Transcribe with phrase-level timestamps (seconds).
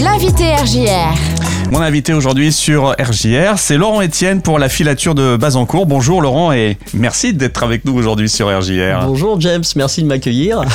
[0.00, 1.37] L'invité RJR.
[1.70, 5.84] Mon invité aujourd'hui sur RJR, c'est Laurent Etienne pour la filature de Bazancourt.
[5.84, 9.04] Bonjour Laurent et merci d'être avec nous aujourd'hui sur RJR.
[9.06, 10.62] Bonjour James, merci de m'accueillir.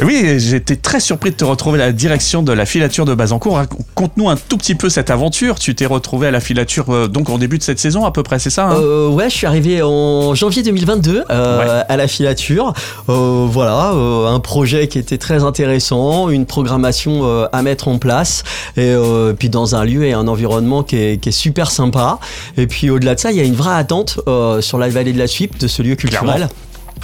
[0.00, 3.56] Oui, j'étais très surpris de te retrouver à la direction de la filature de Bazancourt.
[3.56, 5.58] Raconte-nous un tout petit peu cette aventure.
[5.58, 8.22] Tu t'es retrouvé à la filature euh, donc au début de cette saison à peu
[8.22, 8.76] près, c'est ça hein?
[8.80, 12.74] Euh, Ouais, je suis arrivé en janvier 2022 euh, à la filature.
[13.08, 18.44] Euh, voilà, un projet qui était très intéressant, une programmation à mettre en place
[18.76, 18.94] et
[19.36, 22.18] puis dans un lieu et un environnement qui est, super sympa.
[22.56, 24.20] Et puis au-delà de ça, il y a une vraie attente
[24.60, 26.48] sur la vallée de la Suippe, de ce lieu culturel.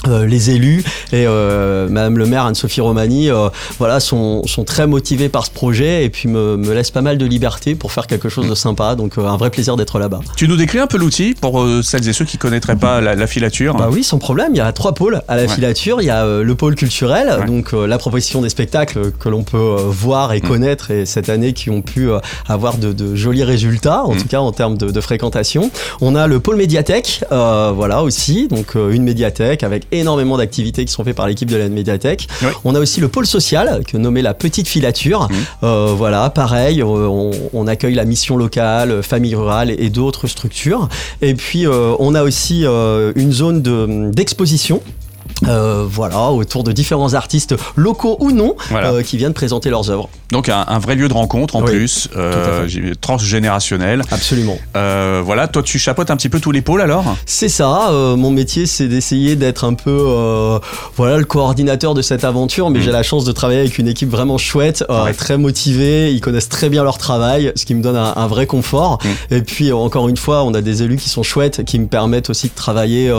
[0.07, 3.48] Euh, les élus et euh, Madame le maire Anne-Sophie Romani euh,
[3.79, 7.16] voilà, sont, sont, très motivés par ce projet et puis me, me laissent pas mal
[7.16, 8.97] de liberté pour faire quelque chose de sympa.
[8.97, 10.21] Donc un vrai plaisir d'être là-bas.
[10.37, 13.27] Tu nous décris un peu l'outil pour celles et ceux qui connaîtraient pas la, la,
[13.27, 14.49] filature Bah oui, sans problème.
[14.52, 15.49] Il y a trois pôles à la ouais.
[15.49, 16.01] filature.
[16.01, 17.47] Il y a le pôle culturel, ouais.
[17.47, 20.49] donc la proposition des spectacles que l'on peut voir et mmh.
[20.49, 22.09] connaître et cette année qui ont pu
[22.47, 24.19] avoir de, de jolis résultats, en mmh.
[24.19, 25.71] tout cas en termes de, de, fréquentation.
[26.01, 31.04] On a le pôle médiathèque, voilà aussi, donc une médiathèque avec énormément d'activités qui sont
[31.04, 32.29] faites par l'équipe de la médiathèque.
[32.43, 32.49] Oui.
[32.65, 35.29] On a aussi le pôle social, que nommé la petite filature.
[35.30, 35.35] Mmh.
[35.65, 40.88] Euh, voilà, pareil, on, on, accueille la mission locale, famille rurale et, et d'autres structures.
[41.23, 44.77] Et puis euh, on a aussi euh, une zone d'exposition.
[44.77, 45.04] De,
[45.49, 48.93] euh, voilà, autour de différents artistes locaux ou non voilà.
[48.93, 50.09] euh, qui viennent présenter leurs œuvres.
[50.30, 52.66] Donc un, un, vrai lieu de rencontre en oui, plus, euh,
[53.01, 54.02] transgénérationnel.
[54.10, 54.57] Absolument.
[54.74, 57.05] Voilà, toi tu chapeautes un petit peu tous les pôles alors?
[57.27, 60.60] C'est ça, mon métier c'est d'essayer d'être un peu
[60.96, 62.82] voilà, le coordinateur de cette aventure, mais mmh.
[62.82, 65.12] j'ai la chance de travailler avec une équipe vraiment chouette, ouais.
[65.12, 68.47] très motivée, ils connaissent très bien leur travail, ce qui me donne un, un vrai
[68.47, 68.99] confort.
[69.03, 69.34] Mmh.
[69.34, 72.31] Et puis encore une fois, on a des élus qui sont chouettes, qui me permettent
[72.31, 73.12] aussi de travailler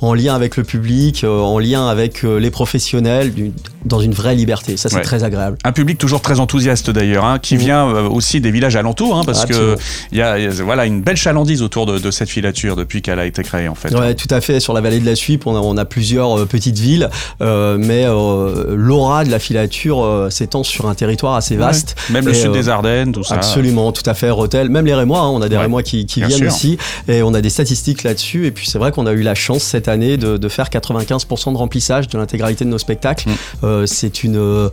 [0.00, 3.32] en lien avec le public, en lien avec les professionnels,
[3.84, 4.76] dans une vraie liberté.
[4.76, 5.02] Ça c'est ouais.
[5.02, 5.58] très agréable.
[5.64, 7.58] Un public toujours très enthousiaste d'ailleurs, hein, qui mmh.
[7.58, 9.76] vient euh, aussi des villages alentours, hein, parce qu'il
[10.12, 13.18] y a, y a, voilà, une belle chalandise autour de, de cette filature depuis qu'elle
[13.18, 13.94] a été créée en fait.
[13.94, 14.60] Ouais, tout à fait.
[14.60, 17.76] Sur la vallée de la Suippe, on a, on a plusieurs euh, petites villes, euh,
[17.78, 21.96] mais euh, l'aura de la filature euh, s'étend sur un territoire assez vaste.
[22.08, 22.14] Ouais.
[22.14, 23.34] Même le sud des Ardennes, tout ça.
[23.34, 24.30] Absolument, tout à fait.
[24.30, 25.62] Rotel, même les Rémois, hein, on a des.
[25.62, 26.48] Rémois qui, qui viennent sûr.
[26.48, 28.46] aussi, et on a des statistiques là-dessus.
[28.46, 31.51] Et puis c'est vrai qu'on a eu la chance cette année de, de faire 95%
[31.52, 33.28] de remplissage de l'intégralité de nos spectacles.
[33.28, 33.86] Mmh.
[33.86, 34.70] c'est une,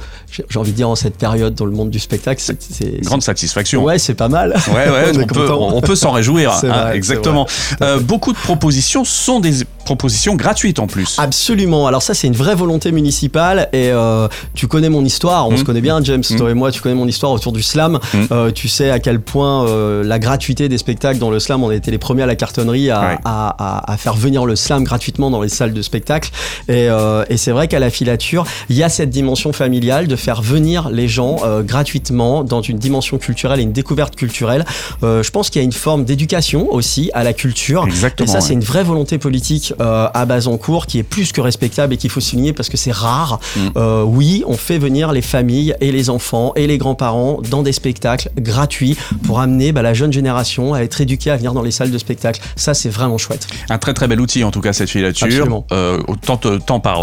[0.49, 3.83] j'ai envie de dire en cette période dans le monde du spectacle, c'est grande satisfaction.
[3.83, 4.55] Ouais, c'est pas mal.
[4.69, 6.53] Ouais, ouais, on, on, peut, on, peut, s'en réjouir.
[6.59, 7.47] Hein, vrai, exactement.
[7.81, 11.17] Euh, beaucoup de propositions sont des propositions gratuites en plus.
[11.17, 11.87] Absolument.
[11.87, 13.69] Alors ça, c'est une vraie volonté municipale.
[13.73, 15.47] Et euh, tu connais mon histoire.
[15.47, 15.57] On mmh.
[15.57, 16.35] se connaît bien, James, mmh.
[16.35, 16.71] toi et moi.
[16.71, 17.93] Tu connais mon histoire autour du slam.
[17.93, 18.17] Mmh.
[18.31, 21.69] Euh, tu sais à quel point euh, la gratuité des spectacles dans le slam, on
[21.69, 23.17] a été les premiers à la cartonnerie à, ouais.
[23.25, 26.29] à, à, à faire venir le slam gratuitement dans les salles de spectacle.
[26.67, 26.87] Et,
[27.29, 30.89] et c'est vrai qu'à la filature, il y a cette dimension familiale de faire venir
[30.91, 31.37] les gens
[31.73, 34.65] gratuitement dans une dimension culturelle et une découverte culturelle.
[35.01, 37.85] Je pense qu'il y a une forme d'éducation aussi à la culture.
[37.87, 38.45] Exactement, et ça, ouais.
[38.45, 42.09] c'est une vraie volonté politique euh, à Bazancourt qui est plus que respectable et qu'il
[42.09, 43.39] faut souligner parce que c'est rare.
[43.55, 43.59] Mm.
[43.77, 47.71] Euh, oui, on fait venir les familles et les enfants et les grands-parents dans des
[47.71, 51.71] spectacles gratuits pour amener bah, la jeune génération à être éduquée à venir dans les
[51.71, 52.41] salles de spectacle.
[52.55, 53.47] Ça, c'est vraiment chouette.
[53.69, 55.63] Un très très bel outil en tout cas cette filature.
[55.71, 57.01] Euh, tant, tant par,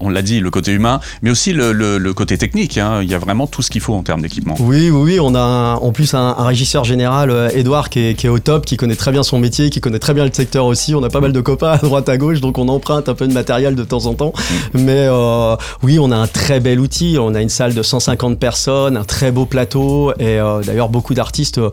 [0.00, 2.78] on l'a dit, le côté humain, mais aussi le, le, le côté technique.
[2.78, 3.00] Hein.
[3.02, 4.56] Il y a vraiment tout ce qu'il faut en termes d'équipement.
[4.58, 5.20] Oui, oui, oui.
[5.20, 8.38] On a un, en plus un, un, régisseur général, Edouard, qui est, qui est, au
[8.38, 10.94] top, qui connaît très bien son métier, qui connaît très bien le secteur aussi.
[10.94, 13.26] On a pas mal de copains à droite à gauche, donc on emprunte un peu
[13.26, 14.32] de matériel de temps en temps.
[14.36, 14.78] Mmh.
[14.80, 17.16] Mais euh, oui, on a un très bel outil.
[17.20, 20.12] On a une salle de 150 personnes, un très beau plateau.
[20.18, 21.70] Et euh, d'ailleurs, beaucoup d'artistes, euh,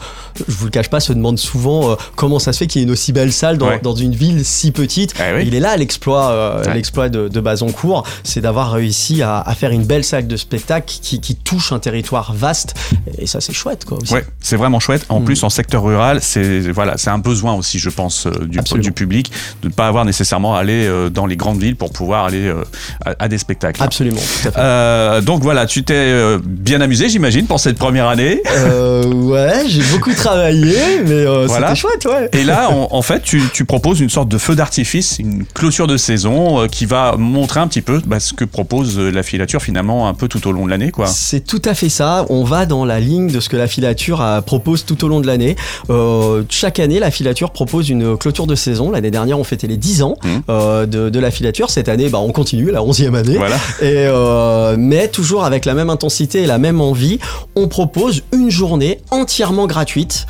[0.48, 2.88] je vous le cache pas, se demandent souvent comment ça se fait qu'il y ait
[2.88, 3.80] une aussi belle salle dans, ouais.
[3.82, 5.14] dans une ville si petite.
[5.20, 5.44] Eh oui.
[5.48, 6.74] Il est là l'exploit, ouais.
[6.74, 10.86] l'exploit de, de Bazancourt, c'est d'avoir réussi à, à, faire une belle salle de spectacle
[10.88, 12.74] qui, qui, touche un territoire vaste.
[13.18, 13.98] Et ça, c'est chouette, quoi.
[14.02, 14.14] Aussi.
[14.14, 15.06] Ouais, c'est vraiment chouette.
[15.10, 15.26] En mmh.
[15.26, 19.32] plus, en secteur rural, c'est voilà, c'est un besoin aussi, je pense, du, du public
[19.62, 20.23] de ne pas avoir nécessairement
[20.56, 22.64] à aller dans les grandes villes pour pouvoir aller euh,
[23.06, 23.82] à, à, des spectacles.
[23.82, 24.22] Absolument.
[24.58, 28.42] Euh, donc voilà, tu t'es euh, bien amusé, j'imagine, pour cette première année.
[28.46, 31.76] ouais, j'ai beaucoup travaillé, mais voilà.
[31.76, 32.30] c'était chouette, ouais.
[32.34, 35.88] Et là, en, en fait, tu, tu, proposes une sorte de feu d'artifice, une clôture
[35.88, 40.08] de saison qui va montrer un petit peu bah, ce que propose la filature finalement
[40.08, 41.08] un peu tout au long de l'année, quoi.
[41.08, 42.26] C'est tout à fait ça.
[42.30, 45.28] On va dans la ligne de ce que la filature propose tout au long de
[45.28, 45.56] l'année.
[46.50, 48.92] chaque année, la filature propose une clôture de saison.
[48.92, 50.86] L'année dernière, on fêtait les 10 ans ans mmh.
[50.86, 51.70] de, la filature.
[51.70, 53.40] Cette année, bah, on continue, la 11e année.
[53.82, 54.08] Et,
[54.78, 57.20] mais toujours avec la même intensité et la même envie,
[57.56, 60.26] on propose une journée entièrement gratuite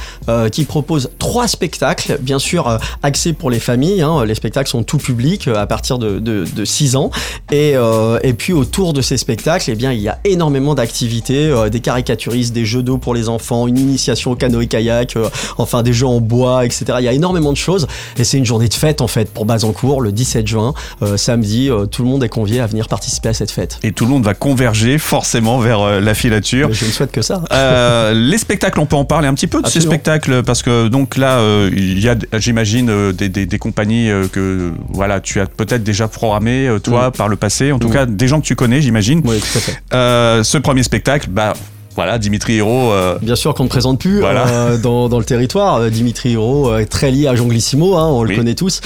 [0.51, 4.01] qui propose trois spectacles, bien sûr axés pour les familles.
[4.01, 4.25] Hein.
[4.25, 7.11] Les spectacles sont tout public à partir de, de, 6 ans.
[7.51, 7.75] Et,
[8.23, 12.53] et puis autour de ces spectacles, eh bien, il y a énormément d'activités, des caricaturistes,
[12.53, 15.17] des jeux d'eau pour les enfants, une initiation au canoë-kayak,
[15.57, 16.85] enfin des jeux en bois, etc.
[16.99, 17.87] Il y a énormément de choses
[18.17, 19.45] et c'est une journée de fête en fait pour
[19.81, 21.69] Le 17 juin, euh, samedi.
[21.69, 23.79] Euh, tout le monde est convié à venir participer à cette fête.
[23.83, 26.71] Et tout le monde va converger forcément vers euh, la filature.
[26.71, 27.43] je ne souhaite que ça.
[28.13, 31.17] les spectacles, on peut en parler un petit peu de ces spectacles parce que donc
[31.17, 31.39] là,
[31.71, 37.11] il y a, j'imagine, des, des, compagnies que voilà, tu as peut-être déjà programmé toi
[37.11, 37.71] par le passé.
[37.71, 39.21] En tout cas, des gens que tu connais, j'imagine.
[39.25, 40.43] Oui, tout à fait.
[40.43, 41.53] ce premier spectacle, bah
[41.95, 42.91] voilà, Dimitri Hiro.
[42.91, 45.75] Euh, Bien sûr qu'on ne présente plus euh, dans, dans, le territoire.
[45.75, 48.81] Euh, Dimitri Hiro est très lié à Jonglissimo, hein, on le connaît tous.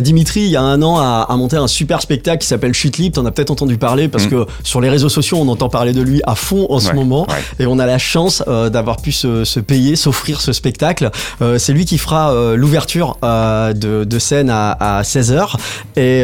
[0.00, 2.98] Dimitri, il y a un an, a, a monté un super spectacle qui s'appelle Chute
[2.98, 3.16] Libre.
[3.16, 4.30] T'en as peut-être entendu parler parce mm.
[4.30, 7.26] que sur les réseaux sociaux, on entend parler de lui à fond en ce moment.
[7.58, 11.10] Et on a la chance d'avoir pu se, se payer, s'offrir ce spectacle.
[11.58, 15.56] c'est lui qui fera l'ouverture de, de, scène à, à 16h.
[15.96, 16.22] Et,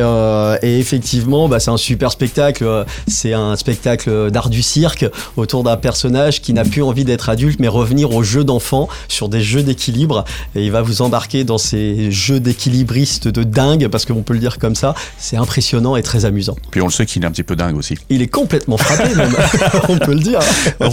[0.63, 2.85] et effectivement, bah, c'est un super spectacle.
[3.07, 5.05] C'est un spectacle d'art du cirque
[5.37, 9.29] autour d'un personnage qui n'a plus envie d'être adulte, mais revenir aux jeux d'enfants sur
[9.29, 10.25] des jeux d'équilibre.
[10.55, 14.41] Et il va vous embarquer dans ces jeux d'équilibristes de dingue, parce qu'on peut le
[14.41, 14.95] dire comme ça.
[15.19, 16.57] C'est impressionnant et très amusant.
[16.71, 17.95] Puis on le sait qu'il est un petit peu dingue aussi.
[18.09, 19.35] Il est complètement frappé, même.
[19.89, 20.41] on peut le dire.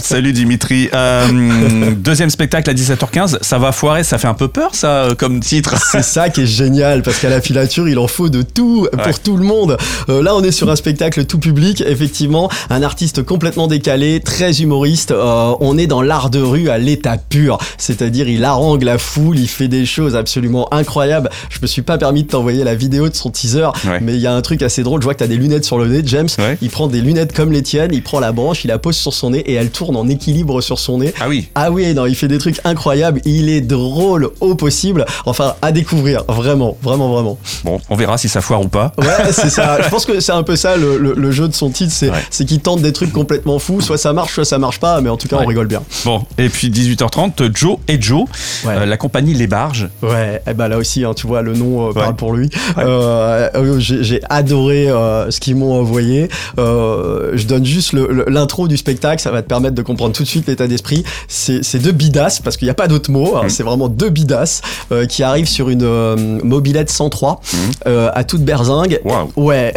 [0.02, 0.88] salut Dimitri.
[0.94, 3.38] Euh, deuxième spectacle à 17h15.
[3.42, 5.74] Ça va foirer, ça fait un peu peur, ça, euh, comme titre.
[5.90, 9.18] C'est ça qui est génial, parce qu'à la filature, il en faut de tout pour
[9.20, 9.76] tout le monde.
[10.08, 12.50] Euh, là, on est sur un spectacle tout public, effectivement.
[12.70, 17.16] Un artiste complètement décalé, très humoriste euh, on est dans l'art de rue à l'état
[17.16, 17.58] pur.
[17.78, 21.30] C'est-à-dire, il harangue la foule, il fait des choses absolument incroyables.
[21.50, 23.68] Je me suis pas permis de t'envoyer la vidéo de son teaser,
[24.00, 25.00] mais il y a un truc assez drôle.
[25.00, 26.28] Je vois que tu as des lunettes sur le nez, James.
[26.62, 29.12] Il prend des lunettes comme les tiennes, il prend la branche, il la pose sur
[29.12, 31.12] son nez et elle tourne en équilibre sur son nez.
[31.20, 31.48] Ah oui.
[31.54, 33.20] Ah oui, non, il fait des trucs incroyables.
[33.24, 35.04] Il est drôle au possible.
[35.26, 37.38] Enfin, à découvrir, vraiment, vraiment, vraiment.
[37.64, 38.92] Bon, on verra si ça foire ou pas.
[38.98, 39.80] Ouais, c'est ça.
[39.82, 41.92] Je pense que c'est un peu ça le, jeu de son titre,
[42.30, 43.80] c'est qu'il tente des trucs complètement fous.
[43.80, 45.00] Soit ça marche, soit ça marche pas.
[45.00, 45.82] Mais en tout cas, on rigole bien.
[46.04, 48.24] Bon, et puis 18h30, Joe et Joe,
[48.66, 49.88] euh, la compagnie Les Barges.
[50.02, 52.50] Ouais, et eh ben là aussi, hein, tu vois, le nom euh, parle pour lui.
[52.78, 56.28] Euh, j'ai adoré ce qu'ils m'ont envoyé.
[56.56, 57.94] je donne juste
[58.26, 61.04] l'intro du spectacle, ça va te permettre de comprendre tout de suite l'état d'esprit.
[61.28, 63.50] C'est deux bidasses, parce qu'il n'y a pas d'autre mot, hein, mm.
[63.50, 64.62] c'est vraiment deux bidasses
[65.08, 67.90] qui arrivent sur une mobilette 103 mm.
[68.12, 69.00] à toute berzingue.
[69.36, 69.74] Ouais.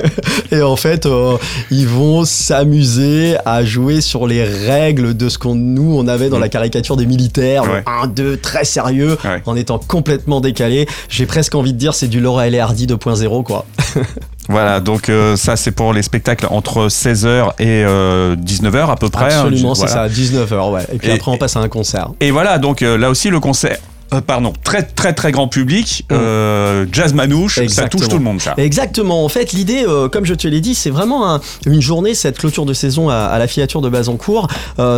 [0.50, 1.08] et en fait,
[1.70, 4.44] ils vont s'amuser à jouer sur les
[4.80, 6.50] règles de ce qu'on nous on avait dans la mm.
[6.50, 10.86] caricature des militaires, un, deux, très sérieux, en étant complètement décalé.
[11.08, 13.66] J'ai presque envie de dire c'est du Laura et Hardy 2.0 quoi.
[14.48, 19.08] Voilà, donc euh, ça c'est pour les spectacles entre 16h et 19h euh, à peu
[19.08, 19.32] près.
[19.34, 20.86] Hein, Absolument, c'est ça, 19h, ouais.
[20.92, 22.10] Et puis après on passe à un concert.
[22.20, 23.78] Et voilà, donc euh, là aussi le concert
[24.14, 26.14] euh, pardon, très très très grand public, mm.
[26.14, 28.54] euh, jazz manouche, ça touche tout le monde ça.
[28.56, 29.24] Exactement.
[29.24, 32.66] En fait, l'idée, euh, comme je te l'ai dit, c'est vraiment une journée, cette clôture
[32.66, 34.48] de saison à, la filature de Bazancourt,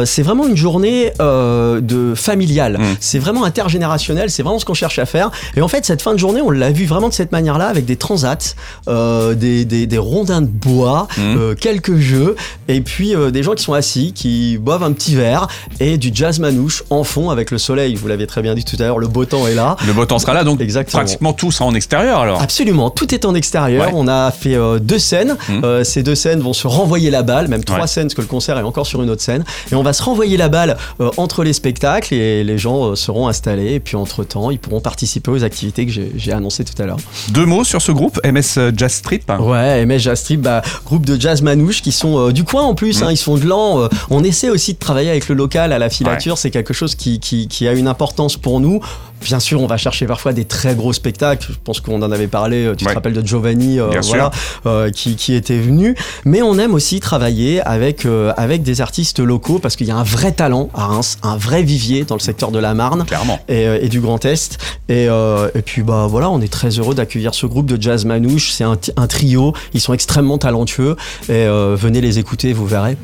[0.05, 2.79] c'est vraiment une journée de familiale.
[2.79, 2.97] Mm.
[3.01, 4.31] C'est vraiment intergénérationnel.
[4.31, 5.31] C'est vraiment ce qu'on cherche à faire.
[5.57, 7.85] Et en fait, cette fin de journée, on l'a vu vraiment de cette manière-là, avec
[7.85, 8.55] des transats,
[8.87, 11.55] des, des, rondins de bois, mm.
[11.55, 12.37] quelques jeux,
[12.69, 15.49] et puis des gens qui sont assis, qui boivent un petit verre
[15.81, 17.95] et du jazz manouche en fond avec le soleil.
[17.95, 19.77] Vous l'avez très bien dit tout à l'heure le beau temps est là.
[19.87, 22.43] Le beau temps sera là, donc pratiquement tout sera en extérieur alors.
[22.43, 23.91] Absolument, tout est en extérieur.
[23.95, 25.37] On a fait euh, deux scènes.
[25.49, 25.65] Mmh.
[25.65, 28.27] Euh, ces deux scènes vont se renvoyer la balle, même trois scènes, parce que le
[28.27, 29.45] concert est encore sur une autre scène.
[29.71, 33.29] Et on va se renvoyer la balle euh, entre les spectacles et les gens seront
[33.29, 33.75] installés.
[33.75, 36.99] Et puis entre-temps, ils pourront participer aux activités que j'ai annoncées tout à l'heure.
[37.31, 39.31] Deux mots sur ce groupe, MS Jazz Strip.
[39.41, 43.01] Ouais, MS Jazz Strip, bah, groupe de jazz manouche qui sont du coin en plus,
[43.01, 43.05] mmh.
[43.05, 43.89] hein, ils sont de l'an.
[44.11, 47.21] on essaie aussi de travailler avec le local à la filature, c'est quelque chose qui,
[47.21, 48.81] qui, qui a une importance pour nous.
[49.23, 51.49] Bien sûr, on va chercher parfois des très gros spectacles.
[51.51, 52.67] Je pense qu'on en avait parlé.
[52.67, 54.31] Euh, tu te rappelles de Giovanni, euh, voilà,
[54.67, 55.97] euh, qui, qui, était venu.
[56.25, 58.07] Mais on aime aussi travailler avec
[58.37, 61.63] avec des artistes locaux parce qu'il y a un vrai talent à Reims, un vrai
[61.63, 63.05] vivier dans le secteur de la Marne
[63.49, 64.59] et, et, du Grand Est.
[64.89, 68.53] Et, et, puis bah voilà, on est très heureux d'accueillir ce groupe de jazz manouche.
[68.53, 69.53] C'est un, un, trio.
[69.75, 70.97] Ils sont extrêmement talentueux.
[71.29, 72.97] Et venez les écouter, vous verrez.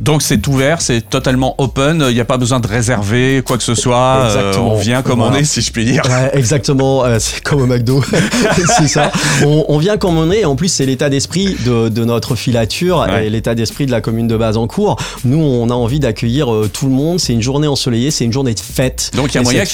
[0.00, 2.04] Donc c'est ouvert, c'est totalement open.
[2.08, 4.28] Il n'y a pas besoin de réserver quoi que ce soit.
[4.58, 6.02] on vient comme commander, si je puis dire.
[6.08, 8.02] Ouais, exactement, euh, c'est comme au McDo,
[8.78, 9.10] c'est ça.
[9.44, 13.06] On, on, vient comme on est, en plus c'est l'état d'esprit de, de, notre filature
[13.08, 14.96] et l'état d'esprit de la commune de Bazancourt.
[15.24, 18.32] Nous, on a envie d'accueillir euh, tout le monde, c'est une journée ensoleillée, c'est une
[18.32, 19.10] journée de fête.
[19.14, 19.64] Donc il y a moyen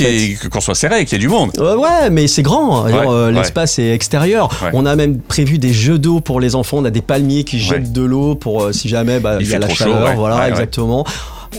[0.51, 1.51] qu'on soit serré, qu'il y ait du monde.
[1.59, 2.87] Euh, ouais, mais c'est grand,
[3.31, 4.49] l'espace est extérieur.
[4.73, 7.61] On a même prévu des jeux d'eau pour les enfants, on a des palmiers qui
[7.61, 11.05] jettent de l'eau pour si jamais bah, il, y a la chaleur, voilà, exactement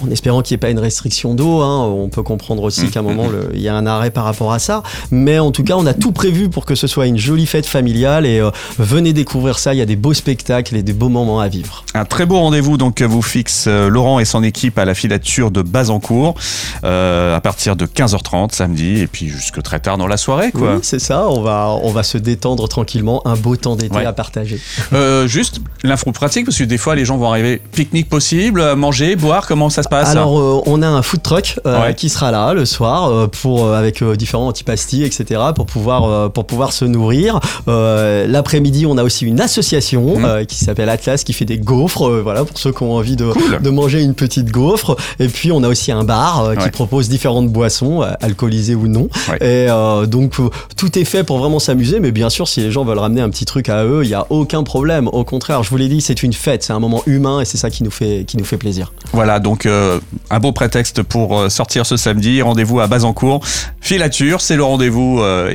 [0.02, 1.62] en espérant qu'il n'y ait pas une restriction d'eau.
[1.62, 1.86] Hein.
[1.86, 4.60] On peut comprendre aussi qu'à un moment, il y a un arrêt par rapport à
[4.60, 4.84] ça.
[5.12, 7.66] Mais en tout cas, on a tout prévu pour que ce soit une jolie fête
[7.66, 9.74] familiale et euh, venez découvrir ça.
[9.74, 11.84] Il y a des beaux spectacles et des beaux moments à vivre.
[11.94, 15.52] Un très beau rendez-vous donc vous fixe euh, Laurent et son équipe à la filature
[15.52, 16.36] de Bazancourt
[16.84, 20.52] euh, à partir de 15h30 samedi et puis jusque très tard dans la soirée.
[20.52, 20.76] Quoi.
[20.76, 21.28] Oui, c'est ça.
[21.30, 23.22] On va, on va se détendre tranquillement.
[23.26, 24.60] Un beau temps d'été à partager.
[25.26, 29.48] juste l'info pratique parce que des fois les gens vont arriver pique-nique possible, manger, boire.
[29.48, 32.66] Comment ça se alors, euh, on a un food truck euh, qui sera là le
[32.66, 35.42] soir euh, pour avec différents antipastilles, etc.
[35.56, 37.40] pour pouvoir pour pouvoir se nourrir.
[37.68, 40.46] L'après-midi, on a aussi une association mmh.
[40.46, 42.10] qui s'appelle Atlas qui fait des gaufres.
[42.22, 43.32] voilà pour ceux qui ont envie de,
[43.62, 44.96] de, manger une petite gaufre.
[45.20, 49.10] Et puis, on a aussi un bar qui propose différentes boissons, alcoolisées ou non.
[49.42, 49.68] Et
[50.08, 50.36] donc,
[50.76, 52.00] tout est fait pour vraiment s'amuser.
[52.00, 54.16] Mais bien sûr, si les gens veulent ramener un petit truc à eux, il y
[54.16, 55.08] a aucun problème.
[55.08, 57.58] Au contraire, je vous l'ai dit, c'est une fête, c'est un moment humain et c'est
[57.58, 58.94] ça qui nous fait qui nous fait plaisir.
[59.14, 62.42] Voilà, donc euh, un beau prétexte pour euh, sortir ce samedi.
[62.42, 63.42] Rendez-vous à Bazancourt.
[63.82, 65.52] Filature, c'est le rendez-vous euh,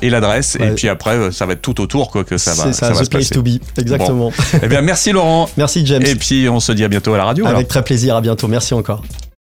[0.00, 0.56] et l'adresse.
[0.60, 3.04] Et, puis après, ça va être tout autour quoi, que ça va, ça, ça va
[3.04, 3.58] se place to be.
[3.78, 4.32] Exactement.
[4.62, 5.48] Eh bien, merci Laurent.
[5.56, 6.02] merci James.
[6.04, 7.46] Et puis on se dit à bientôt à la radio.
[7.46, 8.16] Avec très plaisir.
[8.16, 8.48] À bientôt.
[8.48, 9.02] Merci encore.